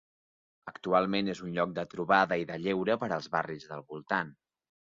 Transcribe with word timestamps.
Actualment 0.71 1.29
és 1.33 1.41
un 1.47 1.51
lloc 1.59 1.75
de 1.77 1.85
trobada 1.93 2.39
i 2.45 2.49
de 2.53 2.57
lleure 2.65 2.99
per 3.05 3.13
als 3.19 3.31
barris 3.37 3.73
del 3.75 3.89
voltant. 3.93 4.37